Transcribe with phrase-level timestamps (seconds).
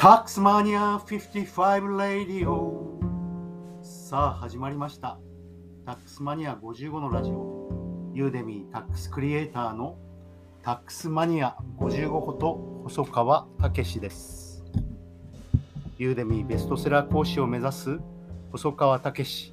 [0.00, 2.98] タックスマニア55ラディオ。
[3.82, 5.18] さあ始まりました。
[5.84, 7.68] タックスマニア55のラジオ。
[8.14, 9.98] ユーデミータックスクリエイターの
[10.62, 14.64] タックスマニア55こと細川武です。
[15.98, 18.00] ユーデミーベストセラー講師を目指す
[18.52, 19.52] 細川武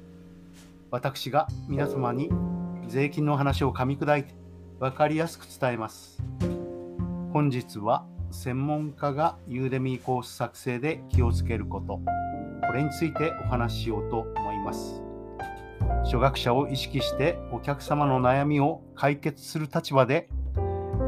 [0.90, 2.30] 私が皆様に
[2.86, 4.32] 税金の話を噛み砕いて
[4.80, 6.22] 分かりやすく伝えます。
[7.34, 12.00] 本日は専門家がユーデミーコース作成で気をつけること、
[12.66, 15.02] これについてお話ししようと思います。
[16.04, 20.28] 初学者を意識してお客様の悩みを解決する立場で、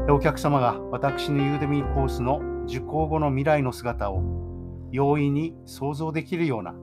[0.09, 4.23] お客様が私のユーデミーコースの受講後の未来の姿を
[4.91, 6.73] 容易に想像できるような、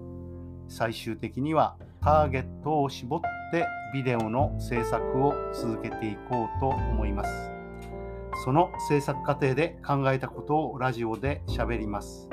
[0.68, 7.57] 最終的にはターゲットを絞ってビデオの制作を続けていこうと思います。
[8.48, 12.30] その制作過程で考えたことをラジオで喋ります。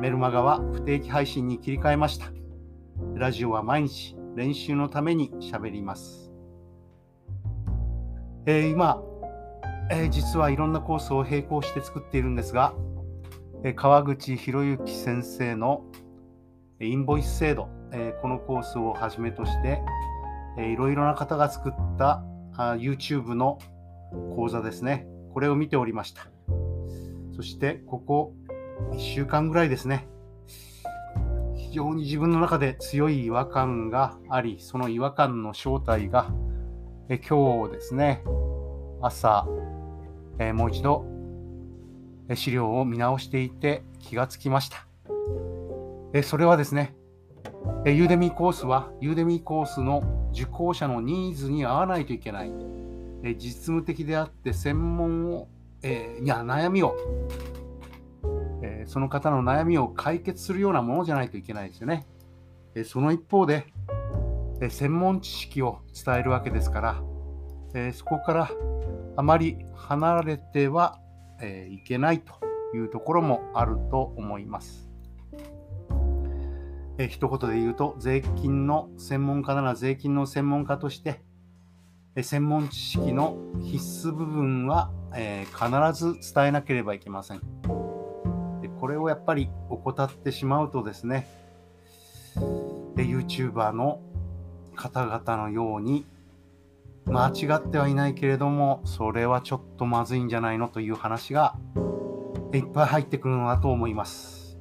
[0.00, 2.26] メルマガは不定期配信に切り替えました。
[3.16, 6.30] ラジオは毎日練習のために喋ります。
[8.46, 9.02] えー、今、
[9.90, 12.72] えー、実はいろんなコースを並行して作っているんですが、
[13.64, 15.82] えー、川口博之先生の
[16.78, 19.82] インボイス制度、えこのコースをはじめとして、
[20.56, 22.22] えいろいろな方が作った
[22.56, 23.58] あ YouTube の
[24.36, 25.08] 講座ですね。
[25.36, 26.28] これを見ておりました。
[27.34, 28.32] そして、ここ
[28.94, 30.08] 1週間ぐらいですね。
[31.54, 36.30] 非常に自分の中で強い違和感があり、その違和感の正体が、
[37.10, 38.24] え今日ですね、
[39.02, 39.46] 朝、
[40.38, 41.04] えもう一度
[42.34, 44.86] 資料を見直していて気がつきました。
[46.14, 46.96] えそれはですね、
[47.84, 52.75] ユーデミーコースは、ユーデミーコースの受講者のニーズに合わないといけない。
[53.22, 55.48] え実務的であって専門を、
[55.82, 56.96] えー、いや悩みを、
[58.62, 62.06] えー、その方の悩みを解決するようなものじゃないといけないですよね。
[62.76, 63.66] えその一方で、
[64.60, 67.02] え専門知識を伝えるわけですから、
[67.74, 68.50] えそこから
[69.16, 71.00] あまり離れては、
[71.40, 72.34] えいけないと
[72.74, 74.90] いうところもあると思います。
[76.98, 81.22] え一言で言うと、税金の専門家なら税金の専門家として、
[82.22, 87.40] 専門知識の必須部分は、えー、必ず伝えなければいけません
[88.60, 88.68] で。
[88.80, 91.28] これをやっぱり怠ってしまうとですね、
[92.96, 94.00] YouTuber の
[94.74, 96.04] 方々のように
[97.06, 101.54] 間違ってはいないけれども、それはちょっとまずいんじゃないのという話が
[102.52, 104.58] いっぱい入ってくるのだと思います。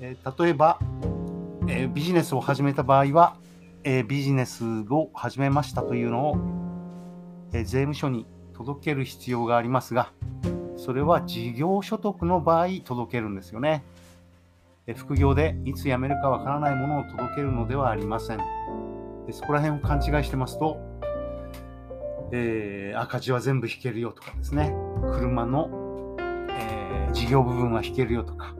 [0.00, 0.78] えー、例えば、
[1.68, 3.36] えー、ビジネスを始めた場合は、
[3.84, 6.36] え、ビジネスを始めましたというのを、
[7.52, 10.12] え、税務署に届ける必要がありますが、
[10.76, 13.84] それは事業所得の場合届けるんですよね。
[14.86, 18.38] え副業でいつ辞めるかわからないものを届けるのではありません。
[19.26, 20.78] でそこら辺を勘違いしてますと、
[22.32, 24.74] えー、赤字は全部引けるよとかですね、
[25.12, 26.16] 車の、
[26.50, 28.56] えー、事業部分は引けるよとか、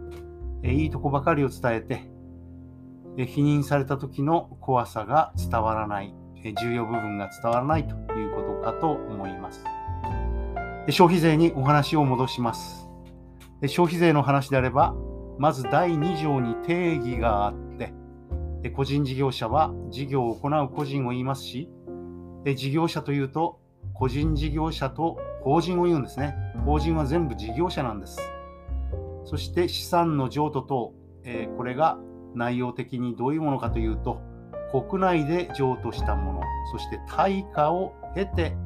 [0.62, 2.12] えー、いいとこばかりを伝えて、
[3.17, 6.15] 否認された時の怖さが伝わらない、
[6.61, 9.65] 重要部分が伝わらないということかと思います。
[10.89, 12.89] 消費税にお話を戻します。
[13.67, 14.95] 消費税の話であれば、
[15.39, 17.93] まず第2条に定義があって、
[18.71, 21.71] 個人事業者は事業を行う個人を言いますし、
[22.56, 23.61] 事業者というと、
[23.94, 26.34] 個人事業者と法人を言うんですね。
[26.65, 28.19] 法人は全部事業者なんです。
[29.25, 30.93] そして資産の譲渡等、
[31.56, 31.99] これが
[32.34, 34.20] 内容的にどういうものかというと、
[34.70, 36.41] 国内で譲渡したもの、
[36.72, 38.56] そして対価を経て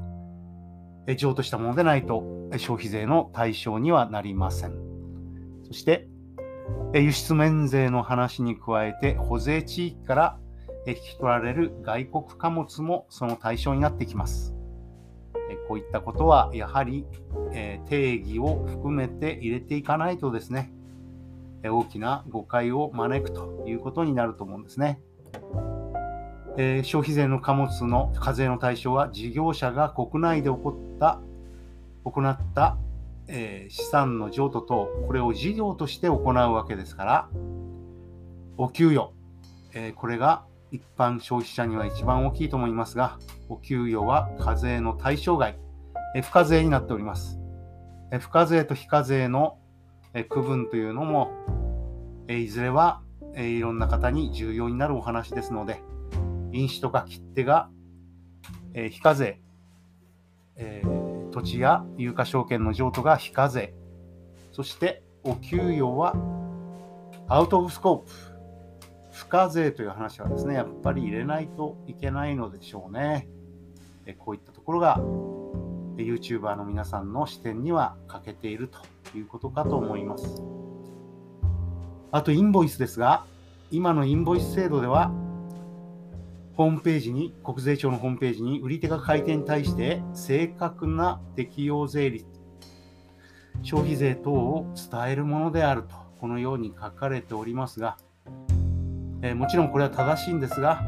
[1.17, 2.23] 譲渡したものでないと
[2.53, 4.75] 消費税の対象にはなりません。
[5.65, 6.09] そして、
[6.95, 10.39] 輸出免税の話に加えて、保税地域から
[10.87, 14.55] 引き取られる外国貨物もその対象になってきます。
[15.69, 17.07] こういったことはやはり
[17.89, 20.73] 定義を含めて入れていかないとですね、
[21.69, 25.01] 大きな誤解を招くということになると思うんですね。
[26.59, 31.21] えー、消費税の貨物の課税の対象は事業者が国内で起こった
[32.05, 32.79] 行った、
[33.29, 37.29] えー、資産の譲渡等これを事業として行うわけですから
[38.57, 39.13] お給与、
[39.75, 43.19] えー、これが一般消費者には一番大きいと思いますが
[43.51, 45.59] お給与は課税の対象外、
[46.15, 47.39] え付加税になっております、
[48.11, 49.59] え付加税と非課税の
[50.17, 51.31] え区分というのも、
[52.29, 53.01] えいずれは、
[53.35, 55.83] えいろんな方に重要になるお話ですので、
[56.53, 57.69] 印紙とか切手が、
[58.75, 59.41] え非課税、
[60.57, 60.83] え、
[61.33, 63.75] 土地や有価証券の譲渡が非課税、
[64.53, 66.15] そしてお給与は
[67.29, 68.11] アウト・オブ・スコープ、
[69.13, 73.29] 付加税という話はですね、やっぱり入れないといけないのでしょうね。
[74.19, 74.99] こういったところが
[75.97, 80.56] YouTuber の皆さんの視点には欠けているということかと思います。
[82.17, 83.27] あと、インボイスですが、
[83.71, 85.13] 今のインボイス制度では、
[86.57, 92.25] ホームページに、国税庁のホームページに、売り手が買い手に対して正確な適用税率、
[93.63, 97.99] 消費税等を伝えるものであると、このように書かれておりますが、
[99.21, 100.87] えー、もちろんこれは正しいんですが、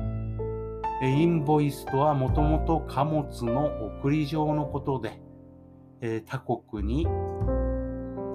[1.03, 3.67] インボイスとはもともと貨物の
[4.01, 5.21] 送り状のことで、
[6.01, 7.07] えー、他国に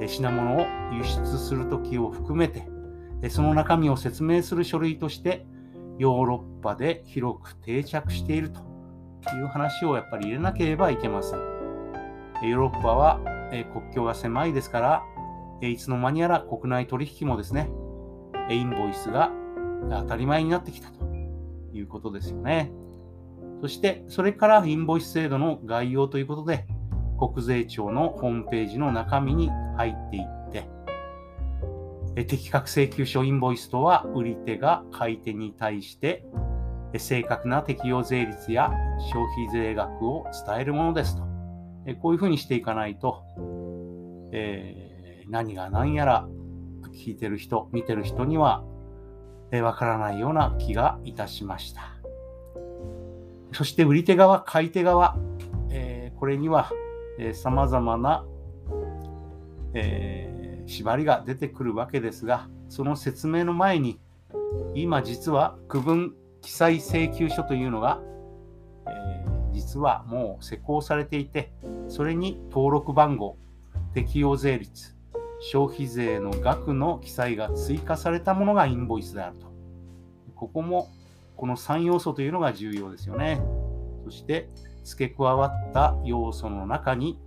[0.08, 2.72] 品物を輸出するときを含めて、
[3.30, 5.46] その中身を説明する書類として
[5.98, 8.60] ヨーロッパで広く定着していると
[9.36, 11.40] いう話をやっぱり入れなければいけません。
[11.40, 13.20] ヨーロッパは
[13.52, 15.04] 国境が狭いですから、
[15.62, 17.70] いつの間にやら国内取引もですね、
[18.50, 19.32] インボイスが
[19.90, 21.06] 当たり前になってきたと
[21.74, 22.72] いうことですよね。
[23.62, 26.66] そして、それからインボイス制度の概要ということで、
[27.18, 30.43] 国税庁のホームページの中身に入っていって、
[32.16, 36.26] 適格請求書インボイスとは、売り手が買い手に対して
[36.98, 38.72] 正確な適用税率や
[39.12, 41.24] 消費税額を伝えるものですと。
[42.02, 43.24] こういうふうにしていかないと、
[44.32, 46.28] えー、何が何やら
[46.94, 48.64] 聞いてる人、見てる人には
[49.52, 51.82] わからないような気がいたしました。
[53.52, 55.18] そして売り手側、買い手側、
[55.70, 56.72] えー、これには、
[57.20, 58.26] えー、様々な、
[59.74, 60.33] え、
[60.66, 64.00] 縛りが出てくるわけですが、その説明の前に、
[64.76, 68.02] 今実は区分記載請求書というのが、
[68.88, 71.52] えー、実はもう施行されていて、
[71.88, 73.38] それに登録番号、
[73.94, 74.96] 適用税率、
[75.40, 79.52] 消費税の額の記載が追加されたものがインボイスであると。
[80.36, 80.90] ここも
[81.36, 83.42] この3要素というのが重要ですよね。
[84.06, 84.50] そして
[84.84, 87.20] 付け加わった要素の中に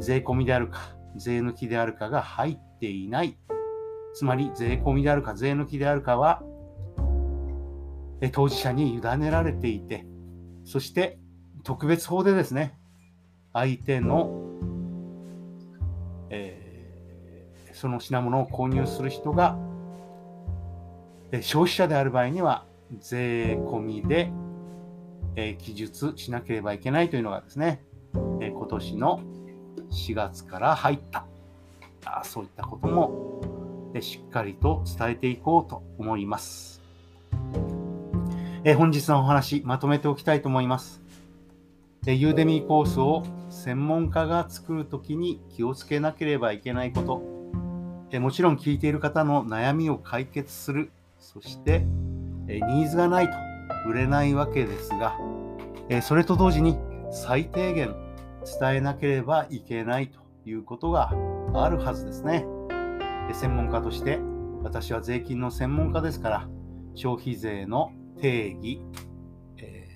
[0.00, 3.36] 税込みであるか税抜きであるかが入っていない。
[4.14, 6.42] つまり税込みであるか税抜きであるかは
[8.32, 10.06] 当事者に委ねられていて、
[10.64, 11.18] そして
[11.64, 12.78] 特別法でですね、
[13.52, 14.42] 相手の、
[16.30, 16.62] え
[17.72, 19.58] その品物を購入する人が
[21.42, 22.64] 消費者である場合には
[22.98, 24.32] 税込みで、
[25.34, 27.82] え記述しなければいけないというのがですね、
[28.40, 29.20] え今年の
[29.90, 31.24] 4月から入った。
[32.06, 36.80] あそういったことも、えしっかりと伝えていこうと思います、
[38.64, 41.02] え本日のお話まとめておきたいと思います。
[42.06, 47.22] ユーデミーコースを専門家が作るときに気をつけなければいけないこと。
[48.12, 51.84] えもちろん聞いている方の悩みを解決する、そして
[52.46, 53.32] えニーズがないと
[53.88, 55.18] 売れないわけですが、
[55.88, 56.78] えそれと同時に
[57.10, 58.05] 最低限
[58.46, 61.12] 伝えなければいけないということが
[61.54, 62.46] あるはずですね。
[63.32, 64.20] 専門家として
[64.62, 66.48] 私は税金の専門家ですから
[66.94, 67.90] 消費税の
[68.20, 68.80] 定義、
[69.58, 69.88] え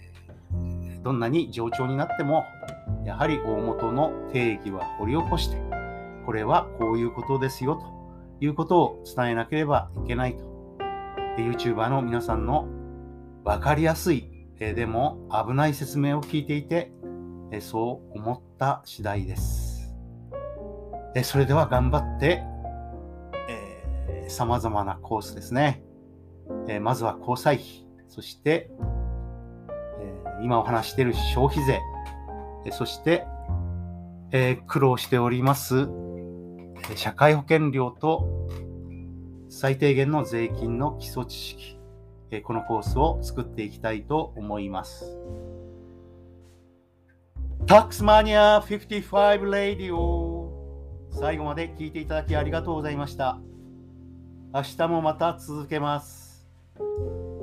[0.53, 2.45] ー、どんなに冗長になっても
[3.05, 5.57] やはり大元の定義は掘り起こして
[6.27, 10.51] これはこういうことですよということを伝えなければいけないと。
[11.39, 12.67] YouTuber の皆さんの
[13.45, 16.93] 分かりやすいえ、でも危ない説明を聞いていて、
[17.59, 19.93] そう思った次第です。
[21.25, 22.45] それでは頑張って、
[23.49, 25.83] えー、様々なコースですね。
[26.69, 28.71] えまずは交際費、そして、
[30.01, 31.81] え今お話している消費税、
[32.71, 33.27] そして、
[34.33, 35.89] え苦労しております
[36.95, 38.47] 社会保険料と
[39.49, 41.79] 最低限の税金の基礎知識、
[42.45, 45.19] このコースを作っていきたいと思います。
[47.71, 53.39] タックスマニア55レディオ最後まで聞いていただきありがとうございました。
[54.53, 56.49] 明日もまた続けます。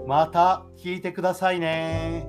[0.05, 2.27] また聞いてくださいね。